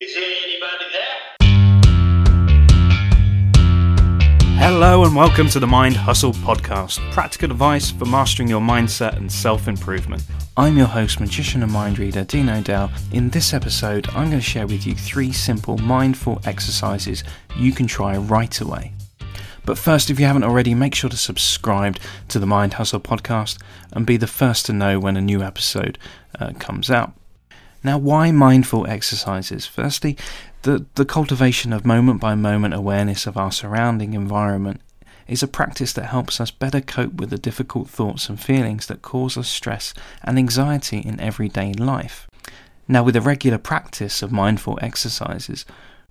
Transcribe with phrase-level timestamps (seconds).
[0.00, 1.48] Is there anybody there?
[4.60, 9.32] Hello and welcome to the Mind Hustle podcast, practical advice for mastering your mindset and
[9.32, 10.22] self improvement.
[10.56, 12.92] I'm your host, magician and mind reader Dean Odell.
[13.10, 17.24] In this episode, I'm going to share with you three simple mindful exercises
[17.56, 18.92] you can try right away.
[19.66, 23.60] But first, if you haven't already, make sure to subscribe to the Mind Hustle podcast
[23.90, 25.98] and be the first to know when a new episode
[26.38, 27.14] uh, comes out.
[27.84, 29.66] Now, why mindful exercises?
[29.66, 30.16] Firstly,
[30.62, 34.80] the, the cultivation of moment by moment awareness of our surrounding environment
[35.28, 39.02] is a practice that helps us better cope with the difficult thoughts and feelings that
[39.02, 42.26] cause us stress and anxiety in everyday life.
[42.88, 45.66] Now, with a regular practice of mindful exercises,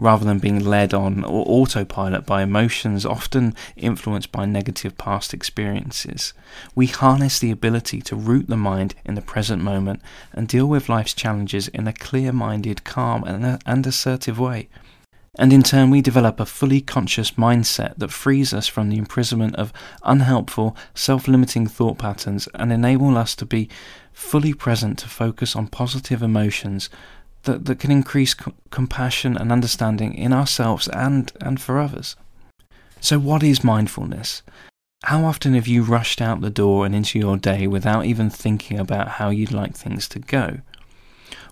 [0.00, 6.32] rather than being led on or autopilot by emotions often influenced by negative past experiences.
[6.74, 10.00] We harness the ability to root the mind in the present moment
[10.32, 14.68] and deal with life's challenges in a clear minded, calm, and, uh, and assertive way.
[15.38, 19.54] And in turn, we develop a fully conscious mindset that frees us from the imprisonment
[19.56, 23.68] of unhelpful, self limiting thought patterns and enable us to be
[24.12, 26.90] fully present to focus on positive emotions
[27.44, 28.34] that, that can increase
[28.70, 32.16] compassion and understanding in ourselves and, and for others.
[33.00, 34.42] So, what is mindfulness?
[35.04, 38.78] How often have you rushed out the door and into your day without even thinking
[38.78, 40.58] about how you'd like things to go?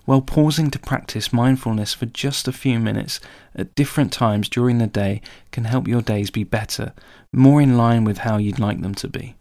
[0.05, 3.19] Well, pausing to practice mindfulness for just a few minutes
[3.55, 6.93] at different times during the day can help your days be better,
[7.33, 9.35] more in line with how you'd like them to be.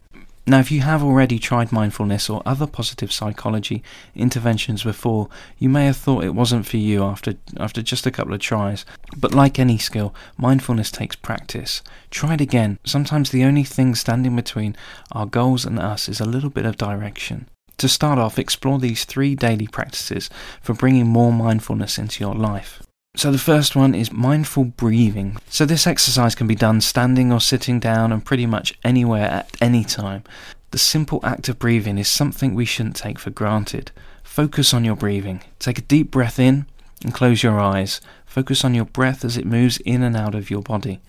[0.49, 3.83] Now, if you have already tried mindfulness or other positive psychology
[4.15, 8.33] interventions before, you may have thought it wasn't for you after, after just a couple
[8.33, 8.87] of tries.
[9.15, 11.83] But like any skill, mindfulness takes practice.
[12.11, 12.79] Try it again.
[12.83, 14.75] Sometimes the only thing standing between
[15.13, 17.47] our goals and us is a little bit of direction.
[17.77, 20.31] To start off, explore these three daily practices
[20.63, 22.83] for bringing more mindfulness into your life.
[23.17, 25.39] So, the first one is mindful breathing.
[25.49, 29.57] So, this exercise can be done standing or sitting down and pretty much anywhere at
[29.61, 30.23] any time.
[30.71, 33.91] The simple act of breathing is something we shouldn't take for granted.
[34.23, 35.41] Focus on your breathing.
[35.59, 36.67] Take a deep breath in
[37.03, 38.01] and close your eyes.
[38.27, 41.01] Focus on your breath as it moves in and out of your body.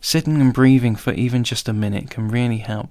[0.00, 2.90] Sitting and breathing for even just a minute can really help.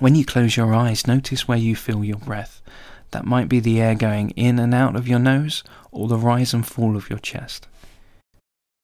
[0.00, 2.60] When you close your eyes, notice where you feel your breath.
[3.10, 6.52] That might be the air going in and out of your nose or the rise
[6.52, 7.68] and fall of your chest.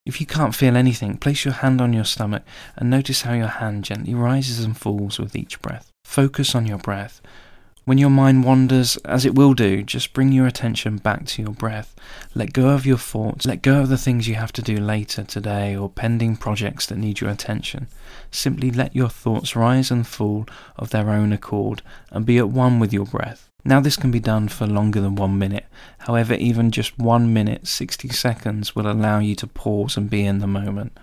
[0.07, 2.43] If you can't feel anything, place your hand on your stomach
[2.77, 5.91] and notice how your hand gently rises and falls with each breath.
[6.05, 7.21] Focus on your breath.
[7.85, 11.53] When your mind wanders, as it will do, just bring your attention back to your
[11.53, 11.95] breath.
[12.35, 13.47] Let go of your thoughts.
[13.47, 16.99] Let go of the things you have to do later today or pending projects that
[16.99, 17.89] need your attention.
[18.31, 22.79] Simply let your thoughts rise and fall of their own accord and be at one
[22.79, 23.50] with your breath.
[23.65, 25.67] Now, this can be done for longer than one minute.
[25.99, 30.39] However, even just one minute, 60 seconds will allow you to pause and be in
[30.39, 30.97] the moment.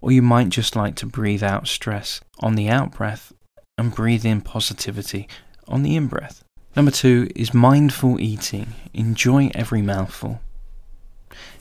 [0.00, 3.32] Or you might just like to breathe out stress on the out breath
[3.76, 5.28] and breathe in positivity
[5.66, 6.42] on the in breath.
[6.74, 8.74] Number two is mindful eating.
[8.94, 10.40] Enjoy every mouthful.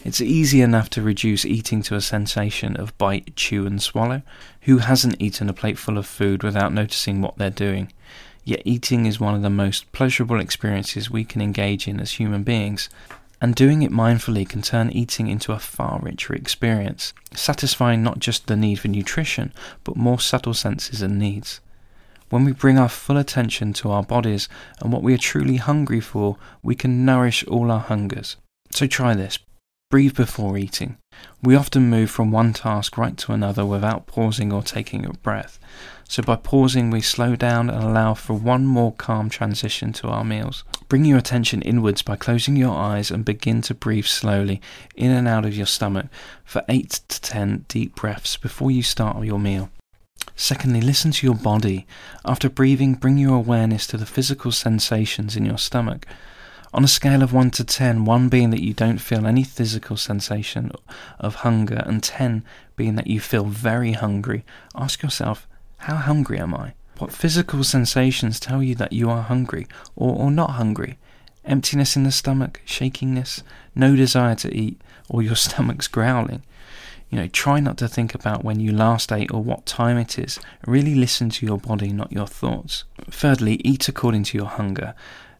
[0.03, 4.21] It's easy enough to reduce eating to a sensation of bite, chew, and swallow.
[4.61, 7.91] Who hasn't eaten a plate full of food without noticing what they're doing?
[8.47, 12.43] Yet eating is one of the most pleasurable experiences we can engage in as human
[12.43, 12.87] beings,
[13.41, 18.47] and doing it mindfully can turn eating into a far richer experience, satisfying not just
[18.47, 19.51] the need for nutrition,
[19.83, 21.59] but more subtle senses and needs.
[22.29, 24.47] When we bring our full attention to our bodies
[24.79, 28.37] and what we are truly hungry for, we can nourish all our hungers.
[28.71, 29.39] So try this.
[29.89, 30.97] Breathe before eating.
[31.41, 35.59] We often move from one task right to another without pausing or taking a breath.
[36.09, 40.25] So by pausing, we slow down and allow for one more calm transition to our
[40.25, 40.65] meals.
[40.89, 44.59] Bring your attention inwards by closing your eyes and begin to breathe slowly
[44.97, 46.07] in and out of your stomach
[46.43, 49.69] for 8 to 10 deep breaths before you start your meal.
[50.35, 51.87] Secondly, listen to your body.
[52.25, 56.05] After breathing, bring your awareness to the physical sensations in your stomach.
[56.73, 59.95] On a scale of 1 to 10, 1 being that you don't feel any physical
[59.95, 60.71] sensation
[61.19, 62.43] of hunger, and 10
[62.75, 64.43] being that you feel very hungry,
[64.75, 65.47] ask yourself,
[65.77, 66.73] how hungry am I?
[66.97, 70.97] What physical sensations tell you that you are hungry or, or not hungry?
[71.45, 73.43] Emptiness in the stomach, shakiness,
[73.73, 76.43] no desire to eat, or your stomach's growling.
[77.09, 80.19] You know, try not to think about when you last ate or what time it
[80.19, 80.39] is.
[80.65, 82.83] Really listen to your body, not your thoughts.
[83.09, 84.93] Thirdly, eat according to your hunger.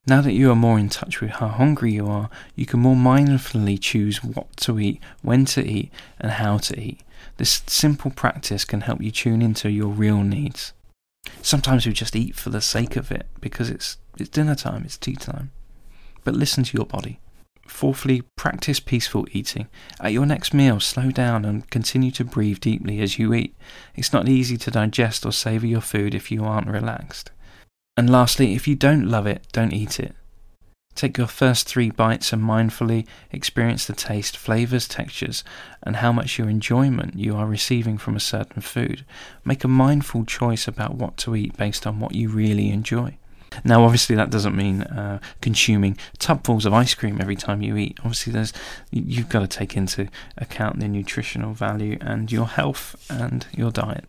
[0.10, 2.96] Now that you are more in touch with how hungry you are, you can more
[2.96, 7.02] mindfully choose what to eat, when to eat, and how to eat.
[7.36, 10.72] This simple practice can help you tune into your real needs.
[11.42, 14.98] Sometimes we just eat for the sake of it because it's, it's dinner time, it's
[14.98, 15.52] tea time.
[16.24, 17.20] But listen to your body.
[17.68, 19.68] Fourthly, practice peaceful eating.
[20.00, 23.58] At your next meal, slow down and continue to breathe deeply as you eat.
[23.94, 27.32] It's not easy to digest or savour your food if you aren't relaxed.
[27.98, 30.16] And lastly, if you don't love it, don't eat it.
[30.94, 35.44] Take your first three bites and mindfully experience the taste, flavours, textures,
[35.84, 39.06] and how much your enjoyment you are receiving from a certain food.
[39.44, 43.18] Make a mindful choice about what to eat based on what you really enjoy.
[43.64, 48.00] Now, obviously, that doesn't mean uh, consuming tubfuls of ice cream every time you eat.
[48.00, 48.54] Obviously, there's
[48.92, 50.08] you've got to take into
[50.38, 54.06] account the nutritional value and your health and your diet.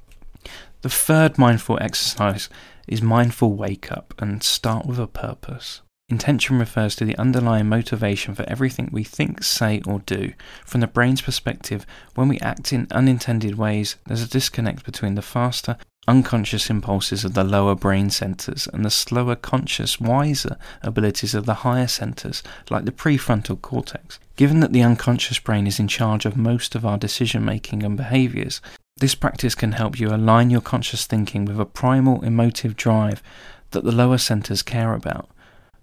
[0.82, 2.48] The third mindful exercise
[2.86, 5.82] is mindful wake up and start with a purpose.
[6.10, 10.32] Intention refers to the underlying motivation for everything we think, say, or do.
[10.64, 15.22] From the brain's perspective, when we act in unintended ways, there's a disconnect between the
[15.22, 15.76] faster,
[16.06, 21.54] unconscious impulses of the lower brain centers and the slower, conscious, wiser abilities of the
[21.56, 24.18] higher centers, like the prefrontal cortex.
[24.36, 27.98] Given that the unconscious brain is in charge of most of our decision making and
[27.98, 28.62] behaviors,
[29.00, 33.22] this practice can help you align your conscious thinking with a primal emotive drive
[33.70, 35.28] that the lower centers care about.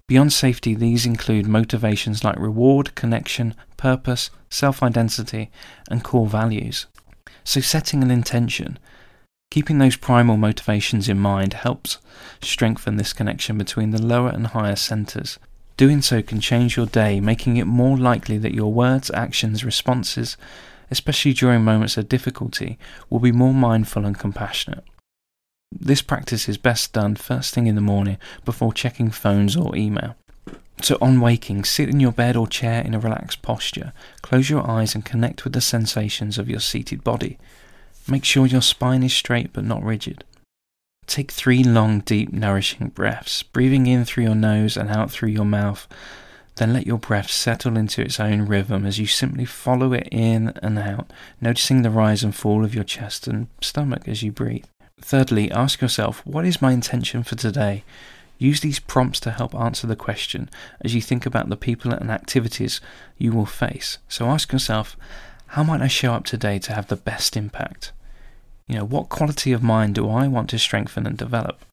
[0.08, 5.50] Beyond safety, these include motivations like reward, connection, purpose, self identity,
[5.90, 6.86] and core values.
[7.44, 8.78] So, setting an intention,
[9.50, 11.98] keeping those primal motivations in mind, helps
[12.42, 15.40] strengthen this connection between the lower and higher centers.
[15.78, 20.38] Doing so can change your day, making it more likely that your words, actions, responses,
[20.92, 22.78] especially during moments of difficulty,
[23.10, 24.84] will be more mindful and compassionate.
[25.72, 30.16] This practice is best done first thing in the morning before checking phones or email.
[30.82, 33.94] So, on waking, sit in your bed or chair in a relaxed posture.
[34.22, 37.38] Close your eyes and connect with the sensations of your seated body.
[38.08, 40.24] Make sure your spine is straight but not rigid.
[41.08, 45.46] Take three long, deep, nourishing breaths, breathing in through your nose and out through your
[45.46, 45.88] mouth.
[46.56, 50.54] Then let your breath settle into its own rhythm as you simply follow it in
[50.64, 51.12] and out,
[51.42, 54.66] noticing the rise and fall of your chest and stomach as you breathe.
[55.02, 57.84] Thirdly, ask yourself, what is my intention for today?
[58.38, 60.50] Use these prompts to help answer the question
[60.82, 62.80] as you think about the people and activities
[63.18, 63.98] you will face.
[64.08, 64.96] So ask yourself,
[65.48, 67.92] how might I show up today to have the best impact?
[68.68, 71.64] You know, what quality of mind do I want to strengthen and develop?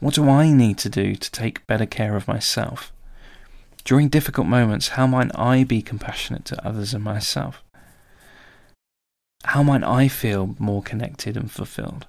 [0.00, 2.92] What do I need to do to take better care of myself?
[3.84, 7.62] During difficult moments, how might I be compassionate to others and myself?
[9.44, 12.06] How might I feel more connected and fulfilled?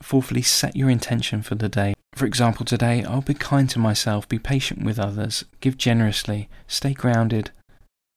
[0.00, 1.94] Fourthly, set your intention for the day.
[2.14, 6.94] For example, today I'll be kind to myself, be patient with others, give generously, stay
[6.94, 7.50] grounded,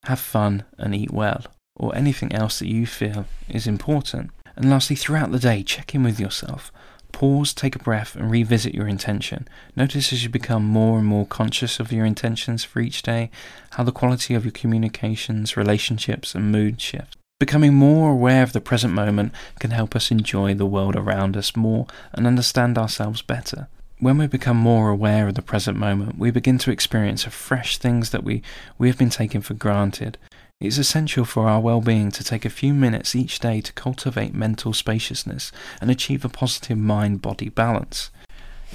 [0.04, 4.30] have fun, and eat well, or anything else that you feel is important.
[4.54, 6.70] And lastly, throughout the day, check in with yourself.
[7.12, 9.48] Pause, take a breath, and revisit your intention.
[9.74, 13.30] Notice as you become more and more conscious of your intentions for each day,
[13.72, 17.16] how the quality of your communications, relationships, and mood shifts.
[17.40, 21.54] Becoming more aware of the present moment can help us enjoy the world around us
[21.54, 23.68] more and understand ourselves better.
[24.00, 28.10] When we become more aware of the present moment, we begin to experience afresh things
[28.10, 28.42] that we,
[28.76, 30.18] we have been taking for granted.
[30.60, 34.34] It's essential for our well being to take a few minutes each day to cultivate
[34.34, 38.10] mental spaciousness and achieve a positive mind body balance.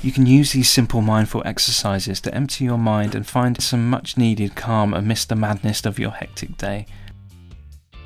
[0.01, 4.15] You can use these simple mindful exercises to empty your mind and find some much
[4.15, 6.85] needed calm amidst the madness of your hectic day.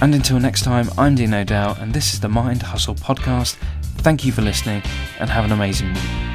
[0.00, 3.56] And until next time, I'm Dean Odell, and this is the Mind Hustle Podcast.
[3.98, 4.82] Thank you for listening,
[5.18, 6.27] and have an amazing week.